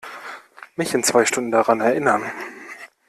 Mich 0.77 0.95
in 0.95 1.03
zwei 1.03 1.25
Stunden 1.25 1.51
daran 1.51 1.79
erinnern. 1.79 2.23